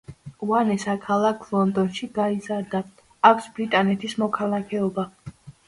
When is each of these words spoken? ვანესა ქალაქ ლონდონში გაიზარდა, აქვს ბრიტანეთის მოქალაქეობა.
ვანესა 0.51 0.95
ქალაქ 1.03 1.45
ლონდონში 1.57 2.09
გაიზარდა, 2.17 2.83
აქვს 3.33 3.53
ბრიტანეთის 3.61 4.19
მოქალაქეობა. 4.25 5.09